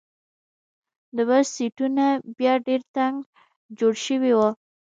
[1.15, 2.05] د بس سیټونه
[2.37, 3.15] بیا ډېر تنګ
[3.79, 4.49] جوړ شوي وو.